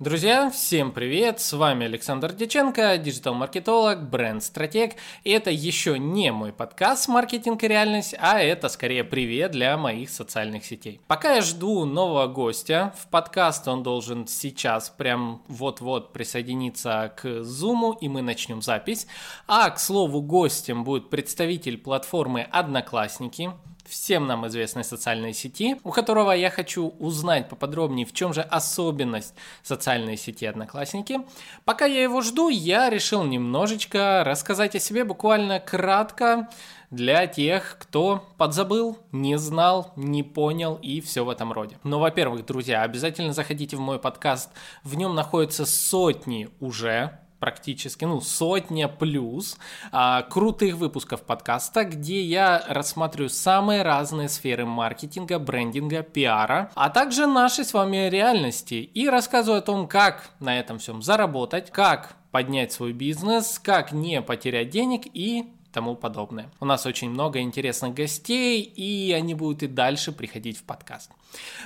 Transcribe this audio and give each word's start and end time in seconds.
Друзья, 0.00 0.48
всем 0.48 0.92
привет! 0.92 1.40
С 1.40 1.52
вами 1.54 1.84
Александр 1.86 2.32
Деченко, 2.32 2.98
диджитал-маркетолог, 2.98 4.08
бренд-стратег. 4.08 4.94
И 5.24 5.30
это 5.32 5.50
еще 5.50 5.98
не 5.98 6.30
мой 6.30 6.52
подкаст 6.52 7.08
«Маркетинг 7.08 7.64
и 7.64 7.66
реальность», 7.66 8.14
а 8.20 8.38
это 8.38 8.68
скорее 8.68 9.02
привет 9.02 9.50
для 9.50 9.76
моих 9.76 10.08
социальных 10.10 10.64
сетей. 10.64 11.00
Пока 11.08 11.34
я 11.34 11.42
жду 11.42 11.84
нового 11.84 12.28
гостя 12.28 12.94
в 12.96 13.08
подкаст, 13.08 13.66
он 13.66 13.82
должен 13.82 14.28
сейчас 14.28 14.88
прям 14.88 15.42
вот-вот 15.48 16.12
присоединиться 16.12 17.12
к 17.16 17.24
Zoom, 17.26 17.98
и 18.00 18.08
мы 18.08 18.22
начнем 18.22 18.62
запись. 18.62 19.08
А, 19.48 19.68
к 19.68 19.80
слову, 19.80 20.22
гостем 20.22 20.84
будет 20.84 21.10
представитель 21.10 21.76
платформы 21.76 22.42
«Одноклассники», 22.42 23.50
всем 23.88 24.26
нам 24.26 24.46
известной 24.46 24.84
социальной 24.84 25.32
сети, 25.32 25.76
у 25.84 25.90
которого 25.90 26.32
я 26.32 26.50
хочу 26.50 26.88
узнать 26.98 27.48
поподробнее, 27.48 28.06
в 28.06 28.12
чем 28.12 28.32
же 28.32 28.42
особенность 28.42 29.34
социальной 29.62 30.16
сети 30.16 30.44
Одноклассники. 30.44 31.20
Пока 31.64 31.86
я 31.86 32.02
его 32.02 32.20
жду, 32.20 32.48
я 32.48 32.90
решил 32.90 33.24
немножечко 33.24 34.22
рассказать 34.24 34.74
о 34.74 34.80
себе 34.80 35.04
буквально 35.04 35.60
кратко 35.60 36.48
для 36.90 37.26
тех, 37.26 37.76
кто 37.78 38.24
подзабыл, 38.38 38.98
не 39.12 39.38
знал, 39.38 39.92
не 39.96 40.22
понял 40.22 40.78
и 40.80 41.00
все 41.00 41.24
в 41.24 41.28
этом 41.28 41.52
роде. 41.52 41.78
Но, 41.84 42.00
во-первых, 42.00 42.46
друзья, 42.46 42.82
обязательно 42.82 43.32
заходите 43.32 43.76
в 43.76 43.80
мой 43.80 43.98
подкаст. 43.98 44.50
В 44.84 44.96
нем 44.96 45.14
находятся 45.14 45.66
сотни 45.66 46.48
уже 46.60 47.18
практически, 47.38 48.04
ну, 48.04 48.20
сотня 48.20 48.88
плюс 48.88 49.56
а, 49.92 50.22
крутых 50.22 50.76
выпусков 50.76 51.22
подкаста, 51.22 51.84
где 51.84 52.22
я 52.22 52.64
рассматриваю 52.68 53.30
самые 53.30 53.82
разные 53.82 54.28
сферы 54.28 54.66
маркетинга, 54.66 55.38
брендинга, 55.38 56.02
пиара, 56.02 56.70
а 56.74 56.90
также 56.90 57.26
нашей 57.26 57.64
с 57.64 57.74
вами 57.74 58.08
реальности 58.08 58.74
и 58.74 59.08
рассказываю 59.08 59.58
о 59.58 59.62
том, 59.62 59.88
как 59.88 60.30
на 60.40 60.58
этом 60.58 60.78
всем 60.78 61.02
заработать, 61.02 61.70
как 61.70 62.16
поднять 62.30 62.72
свой 62.72 62.92
бизнес, 62.92 63.58
как 63.58 63.92
не 63.92 64.20
потерять 64.22 64.70
денег 64.70 65.02
и 65.12 65.50
тому 65.72 65.96
подобное. 65.96 66.50
У 66.60 66.64
нас 66.64 66.86
очень 66.86 67.10
много 67.10 67.40
интересных 67.40 67.94
гостей, 67.94 68.62
и 68.62 69.12
они 69.12 69.34
будут 69.34 69.62
и 69.62 69.66
дальше 69.66 70.12
приходить 70.12 70.58
в 70.58 70.64
подкаст. 70.64 71.10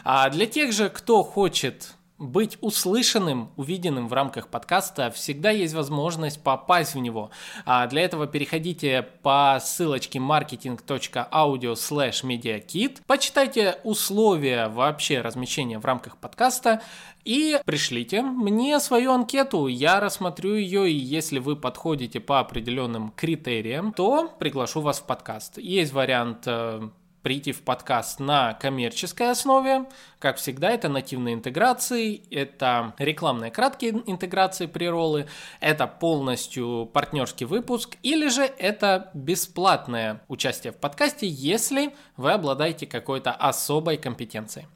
А 0.05 0.29
для 0.29 0.47
тех 0.47 0.73
же, 0.73 0.91
кто 0.91 1.23
хочет 1.23 1.95
быть 2.23 2.57
услышанным, 2.61 3.51
увиденным 3.57 4.09
в 4.09 4.13
рамках 4.13 4.49
подкаста, 4.49 5.11
всегда 5.11 5.51
есть 5.51 5.75
возможность 5.75 6.43
попасть 6.43 6.95
в 6.95 6.99
него. 6.99 7.31
А 7.67 7.87
для 7.89 8.03
этого 8.03 8.27
переходите 8.27 9.03
по 9.23 9.59
ссылочке 9.61 10.19
marketing.audio 10.19 11.75
slash 11.75 12.25
mediakit, 12.25 13.01
почитайте 13.07 13.79
условия 13.85 14.69
вообще 14.69 15.21
размещения 15.21 15.79
в 15.79 15.85
рамках 15.85 16.17
подкаста 16.17 16.81
и 17.25 17.61
пришлите 17.65 18.23
мне 18.23 18.81
свою 18.81 19.13
анкету, 19.13 19.67
я 19.67 20.01
рассмотрю 20.01 20.55
ее, 20.55 20.91
и 20.91 20.95
если 20.95 21.39
вы 21.39 21.57
подходите 21.57 22.21
по 22.21 22.41
определенным 22.41 23.11
критериям, 23.11 23.93
то 23.93 24.29
приглашу 24.39 24.81
вас 24.81 25.01
в 25.01 25.05
подкаст. 25.05 25.59
Есть 25.59 25.93
вариант 25.93 26.45
э, 26.47 26.89
прийти 27.23 27.53
в 27.53 27.63
подкаст 27.63 28.21
на 28.21 28.55
коммерческой 28.55 29.31
основе. 29.31 29.87
Как 30.23 30.37
всегда, 30.37 30.71
это 30.71 30.89
нативные 30.89 31.35
интеграции, 31.35 32.23
это 32.31 32.95
рекламные 32.99 33.51
краткие 33.51 34.05
интеграции 34.07 34.67
приролы, 34.67 35.27
это 35.59 35.89
полностью 35.89 36.89
партнерский 36.93 37.45
выпуск, 37.45 37.97
или 38.05 38.29
же 38.29 38.43
это 38.45 39.11
бесплатное 39.15 40.23
участие 40.29 40.73
в 40.73 40.77
подкасте, 40.77 41.27
если 41.27 41.93
вы 42.17 42.31
обладаете 42.31 42.87
какой-то 42.87 43.33
особой 43.33 43.97
компетенцией. 43.97 44.69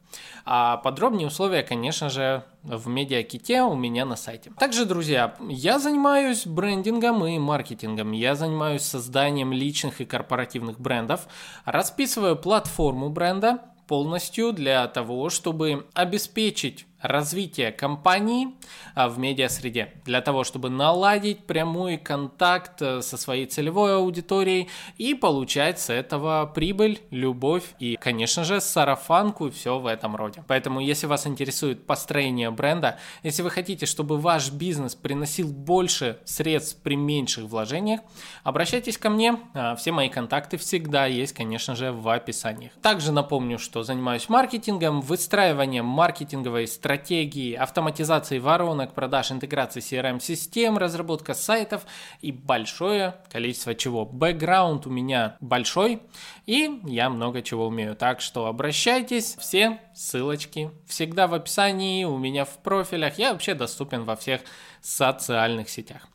А 0.43 0.75
подробнее 0.75 1.27
условия, 1.27 1.63
конечно 1.63 2.09
же, 2.09 2.43
в 2.63 2.89
медиаките 2.89 3.61
у 3.61 3.75
меня 3.75 4.03
на 4.03 4.17
сайте. 4.17 4.51
Также, 4.59 4.85
друзья, 4.85 5.33
я 5.39 5.79
занимаюсь 5.79 6.45
брендингом 6.45 7.25
и 7.25 7.39
маркетингом. 7.39 8.11
Я 8.11 8.35
занимаюсь 8.35 8.81
созданием 8.81 9.53
личных 9.53 10.01
и 10.01 10.05
корпоративных 10.05 10.77
брендов, 10.77 11.25
расписываю 11.63 12.35
платформу 12.35 13.09
бренда 13.09 13.59
полностью 13.87 14.53
для 14.53 14.87
того, 14.87 15.29
чтобы 15.29 15.85
обеспечить 15.93 16.85
развития 17.01 17.71
компании 17.71 18.49
а, 18.95 19.07
в 19.07 19.19
медиасреде, 19.19 19.93
для 20.05 20.21
того, 20.21 20.43
чтобы 20.43 20.69
наладить 20.69 21.45
прямой 21.45 21.97
контакт 21.97 22.81
э, 22.81 23.01
со 23.01 23.17
своей 23.17 23.45
целевой 23.45 23.95
аудиторией 23.95 24.69
и 24.97 25.13
получать 25.13 25.79
с 25.79 25.91
этого 25.91 26.51
прибыль, 26.53 26.99
любовь 27.11 27.63
и, 27.79 27.97
конечно 27.97 28.43
же, 28.43 28.59
сарафанку 28.59 29.47
и 29.47 29.51
все 29.51 29.77
в 29.77 29.85
этом 29.85 30.15
роде. 30.15 30.43
Поэтому, 30.47 30.79
если 30.79 31.05
вас 31.05 31.27
интересует 31.27 31.85
построение 31.85 32.49
бренда, 32.49 32.97
если 33.23 33.43
вы 33.43 33.51
хотите, 33.51 33.85
чтобы 33.85 34.17
ваш 34.17 34.51
бизнес 34.51 34.95
приносил 34.95 35.49
больше 35.49 36.19
средств 36.25 36.81
при 36.81 36.95
меньших 36.95 37.45
вложениях, 37.45 38.01
обращайтесь 38.43 38.97
ко 38.97 39.09
мне. 39.09 39.37
А, 39.53 39.75
все 39.75 39.91
мои 39.91 40.09
контакты 40.09 40.57
всегда 40.57 41.05
есть, 41.05 41.33
конечно 41.33 41.75
же, 41.75 41.91
в 41.91 42.09
описании. 42.09 42.71
Также 42.81 43.11
напомню, 43.11 43.59
что 43.59 43.83
занимаюсь 43.83 44.29
маркетингом, 44.29 45.01
выстраиванием 45.01 45.85
маркетинговой 45.85 46.67
стратегии 46.67 46.86
стратегии, 46.87 47.53
автоматизации 47.53 48.39
воронок, 48.39 48.93
продаж, 48.93 49.33
интеграции 49.33 49.81
CRM-систем, 49.81 50.77
разработка 50.77 51.33
сайтов 51.33 51.85
и 52.21 52.31
большое 52.31 53.15
количество 53.29 53.75
чего. 53.75 54.05
Бэкграунд 54.05 54.87
у 54.87 54.89
меня 54.89 55.35
большой, 55.41 56.01
и 56.45 56.79
я 56.85 57.09
много 57.09 57.41
чего 57.41 57.67
умею. 57.67 57.93
Так 57.97 58.21
что 58.21 58.45
обращайтесь, 58.45 59.35
все 59.37 59.81
ссылочки 59.93 60.71
всегда 60.87 61.27
в 61.27 61.33
описании, 61.33 62.05
у 62.05 62.17
меня 62.17 62.45
в 62.45 62.57
профилях. 62.59 63.19
Я 63.19 63.33
вообще 63.33 63.53
доступен 63.53 64.05
во 64.05 64.15
всех 64.15 64.39
социальных 64.79 65.69
сетях. 65.69 66.07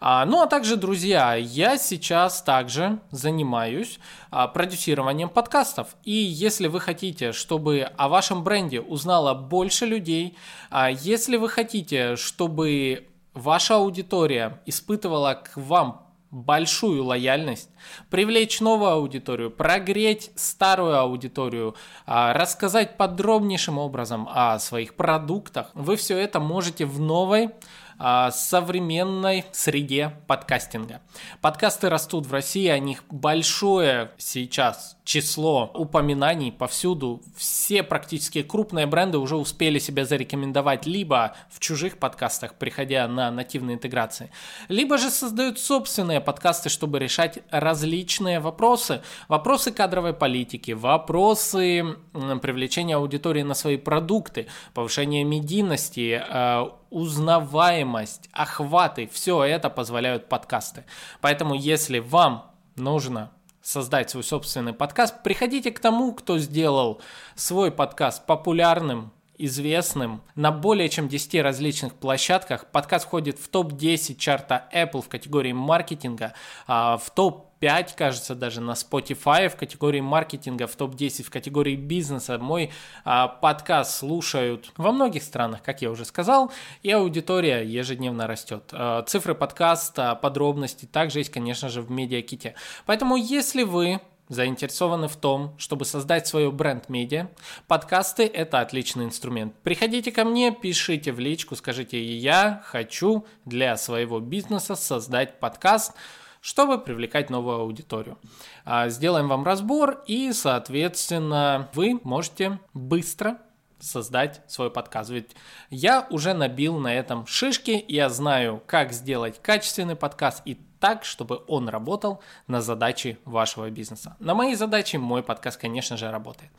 А, 0.00 0.24
ну 0.24 0.42
а 0.42 0.46
также, 0.46 0.76
друзья, 0.76 1.34
я 1.34 1.76
сейчас 1.78 2.42
также 2.42 3.00
занимаюсь 3.10 3.98
а, 4.30 4.48
продюсированием 4.48 5.28
подкастов. 5.28 5.96
И 6.04 6.12
если 6.12 6.68
вы 6.68 6.80
хотите, 6.80 7.32
чтобы 7.32 7.82
о 7.96 8.08
вашем 8.08 8.44
бренде 8.44 8.80
узнало 8.80 9.34
больше 9.34 9.86
людей, 9.86 10.36
а, 10.70 10.90
если 10.90 11.36
вы 11.36 11.48
хотите, 11.48 12.16
чтобы 12.16 13.08
ваша 13.34 13.76
аудитория 13.76 14.60
испытывала 14.66 15.34
к 15.34 15.56
вам 15.56 16.08
большую 16.30 17.04
лояльность, 17.04 17.70
привлечь 18.10 18.60
новую 18.60 18.90
аудиторию, 18.90 19.50
прогреть 19.50 20.30
старую 20.34 20.98
аудиторию, 20.98 21.74
а, 22.06 22.32
рассказать 22.34 22.96
подробнейшим 22.96 23.78
образом 23.78 24.28
о 24.30 24.58
своих 24.58 24.94
продуктах. 24.94 25.70
Вы 25.74 25.96
все 25.96 26.18
это 26.18 26.38
можете 26.40 26.84
в 26.84 27.00
новой 27.00 27.50
современной 27.98 29.44
среде 29.52 30.12
подкастинга. 30.26 31.00
Подкасты 31.40 31.88
растут 31.88 32.26
в 32.26 32.32
России, 32.32 32.68
о 32.68 32.78
них 32.78 33.04
большое 33.10 34.12
сейчас 34.18 34.98
число 35.08 35.70
упоминаний 35.72 36.52
повсюду. 36.52 37.22
Все 37.34 37.82
практически 37.82 38.42
крупные 38.42 38.84
бренды 38.84 39.16
уже 39.16 39.36
успели 39.36 39.78
себя 39.78 40.04
зарекомендовать 40.04 40.84
либо 40.84 41.34
в 41.50 41.60
чужих 41.60 41.96
подкастах, 41.96 42.56
приходя 42.56 43.08
на 43.08 43.30
нативные 43.30 43.76
интеграции, 43.76 44.30
либо 44.68 44.98
же 44.98 45.08
создают 45.08 45.58
собственные 45.58 46.20
подкасты, 46.20 46.68
чтобы 46.68 46.98
решать 46.98 47.38
различные 47.50 48.38
вопросы. 48.38 49.00
Вопросы 49.28 49.72
кадровой 49.72 50.12
политики, 50.12 50.72
вопросы 50.72 51.96
привлечения 52.42 52.96
аудитории 52.96 53.42
на 53.42 53.54
свои 53.54 53.78
продукты, 53.78 54.46
повышение 54.74 55.24
медийности, 55.24 56.22
э, 56.22 56.68
узнаваемость, 56.90 58.28
охваты, 58.32 59.08
все 59.12 59.44
это 59.44 59.70
позволяют 59.70 60.28
подкасты. 60.28 60.84
Поэтому 61.20 61.54
если 61.54 61.98
вам 61.98 62.50
нужно 62.76 63.30
создать 63.62 64.10
свой 64.10 64.24
собственный 64.24 64.72
подкаст, 64.72 65.22
приходите 65.22 65.70
к 65.70 65.78
тому, 65.78 66.12
кто 66.14 66.38
сделал 66.38 67.00
свой 67.34 67.70
подкаст 67.70 68.24
популярным, 68.24 69.12
известным 69.38 70.22
на 70.34 70.50
более 70.50 70.88
чем 70.88 71.08
10 71.08 71.42
различных 71.42 71.94
площадках. 71.94 72.66
Подкаст 72.66 73.06
входит 73.06 73.38
в 73.38 73.48
топ-10 73.48 74.16
чарта 74.16 74.68
Apple 74.74 75.02
в 75.02 75.08
категории 75.08 75.52
маркетинга, 75.52 76.34
а, 76.66 76.96
в 76.96 77.10
топ 77.10 77.48
5, 77.60 77.96
кажется, 77.96 78.34
даже 78.34 78.60
на 78.60 78.72
Spotify 78.72 79.48
в 79.48 79.56
категории 79.56 80.00
маркетинга, 80.00 80.66
в 80.66 80.76
топ-10 80.76 81.24
в 81.24 81.30
категории 81.30 81.76
бизнеса. 81.76 82.38
Мой 82.38 82.70
а, 83.04 83.28
подкаст 83.28 83.98
слушают 83.98 84.72
во 84.76 84.92
многих 84.92 85.22
странах, 85.22 85.62
как 85.62 85.82
я 85.82 85.90
уже 85.90 86.04
сказал, 86.04 86.52
и 86.82 86.90
аудитория 86.90 87.62
ежедневно 87.62 88.26
растет. 88.26 88.64
А, 88.72 89.02
цифры 89.02 89.34
подкаста, 89.34 90.14
подробности 90.14 90.84
также 90.84 91.20
есть, 91.20 91.30
конечно 91.30 91.68
же, 91.68 91.82
в 91.82 91.90
медиаките. 91.90 92.54
Поэтому, 92.86 93.16
если 93.16 93.62
вы 93.64 94.00
заинтересованы 94.28 95.08
в 95.08 95.16
том, 95.16 95.54
чтобы 95.58 95.84
создать 95.84 96.26
свое 96.26 96.50
бренд-медиа, 96.50 97.28
подкасты– 97.66 98.24
это 98.32 98.60
отличный 98.60 99.04
инструмент. 99.04 99.54
Приходите 99.62 100.12
ко 100.12 100.24
мне, 100.24 100.52
пишите 100.52 101.12
в 101.12 101.18
личку, 101.18 101.56
скажите 101.56 102.02
«Я 102.02 102.62
хочу 102.66 103.26
для 103.44 103.76
своего 103.76 104.20
бизнеса 104.20 104.74
создать 104.74 105.40
подкаст», 105.40 105.94
чтобы 106.40 106.78
привлекать 106.78 107.30
новую 107.30 107.58
аудиторию. 107.58 108.18
А, 108.64 108.88
сделаем 108.88 109.28
вам 109.28 109.44
разбор 109.44 110.02
и, 110.06 110.32
соответственно, 110.32 111.68
вы 111.74 112.00
можете 112.04 112.60
быстро 112.74 113.38
создать 113.80 114.42
свой 114.48 114.70
подкаст. 114.70 115.10
Ведь 115.10 115.36
я 115.70 116.06
уже 116.10 116.34
набил 116.34 116.78
на 116.78 116.94
этом 116.94 117.26
шишки, 117.26 117.84
я 117.88 118.08
знаю, 118.08 118.62
как 118.66 118.92
сделать 118.92 119.40
качественный 119.40 119.96
подкаст 119.96 120.42
и 120.44 120.58
так, 120.80 121.04
чтобы 121.04 121.42
он 121.46 121.68
работал 121.68 122.20
на 122.46 122.60
задачи 122.60 123.18
вашего 123.24 123.70
бизнеса. 123.70 124.16
На 124.18 124.34
мои 124.34 124.54
задачи 124.54 124.96
мой 124.96 125.22
подкаст, 125.22 125.60
конечно 125.60 125.96
же, 125.96 126.10
работает. 126.10 126.50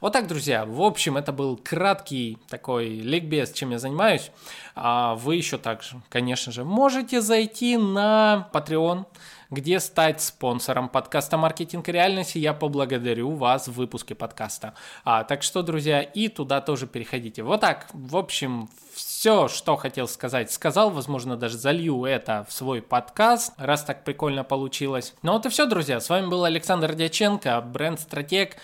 Вот 0.00 0.12
так, 0.12 0.26
друзья. 0.26 0.64
В 0.64 0.82
общем, 0.82 1.16
это 1.16 1.32
был 1.32 1.56
краткий 1.56 2.38
такой 2.48 2.88
ликбез, 2.88 3.52
чем 3.52 3.70
я 3.70 3.78
занимаюсь. 3.78 4.30
А 4.74 5.14
вы 5.14 5.36
еще 5.36 5.58
также, 5.58 6.00
конечно 6.08 6.52
же, 6.52 6.64
можете 6.64 7.20
зайти 7.20 7.76
на 7.76 8.48
Patreon, 8.52 9.06
где 9.50 9.80
стать 9.80 10.22
спонсором 10.22 10.88
подкаста 10.88 11.36
«Маркетинг 11.36 11.88
и 11.88 11.92
реальность». 11.92 12.36
Я 12.36 12.54
поблагодарю 12.54 13.30
вас 13.30 13.66
в 13.68 13.72
выпуске 13.72 14.14
подкаста. 14.14 14.74
А, 15.04 15.24
так 15.24 15.42
что, 15.42 15.62
друзья, 15.62 16.02
и 16.02 16.28
туда 16.28 16.60
тоже 16.60 16.86
переходите. 16.86 17.42
Вот 17.42 17.60
так, 17.60 17.88
в 17.92 18.16
общем, 18.16 18.70
все, 18.94 19.48
что 19.48 19.76
хотел 19.76 20.06
сказать, 20.06 20.52
сказал. 20.52 20.90
Возможно, 20.90 21.36
даже 21.36 21.58
залью 21.58 22.04
это 22.04 22.46
в 22.48 22.52
свой 22.52 22.80
подкаст, 22.80 23.52
раз 23.60 23.84
так 23.84 24.04
прикольно 24.04 24.42
получилось. 24.42 25.14
Ну 25.22 25.32
вот 25.32 25.46
и 25.46 25.48
все, 25.48 25.66
друзья. 25.66 26.00
С 26.00 26.08
вами 26.08 26.26
был 26.26 26.44
Александр 26.44 26.94
Дяченко, 26.94 27.60
бренд-стратег. 27.60 28.56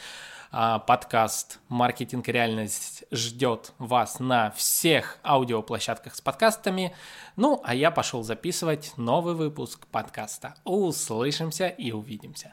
А, 0.50 0.78
подкаст 0.78 1.58
«Маркетинг 1.68 2.28
реальность» 2.28 3.04
ждет 3.10 3.72
вас 3.78 4.20
на 4.20 4.50
всех 4.52 5.18
аудиоплощадках 5.22 6.14
с 6.14 6.20
подкастами. 6.20 6.94
Ну, 7.36 7.60
а 7.64 7.74
я 7.74 7.90
пошел 7.90 8.22
записывать 8.22 8.92
новый 8.96 9.34
выпуск 9.34 9.86
подкаста. 9.88 10.54
Услышимся 10.64 11.68
и 11.68 11.92
увидимся. 11.92 12.52